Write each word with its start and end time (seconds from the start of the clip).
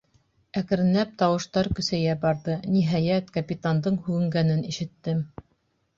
Әкренләп 0.61 1.11
тауыштары 1.21 1.75
көсәйә 1.81 2.15
барҙы, 2.25 2.55
ниһәйәт, 2.77 3.31
капитандың 3.39 4.03
һүгенгәнен 4.07 4.65
ишеттем. 4.73 5.23